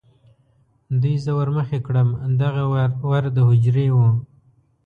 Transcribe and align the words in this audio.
دوی 1.01 1.15
زه 1.23 1.31
ور 1.37 1.49
مخې 1.57 1.79
کړم، 1.87 2.09
دغه 2.41 2.63
ور 3.11 3.23
د 3.35 3.37
هوجرې 3.47 3.87
و. 3.93 3.97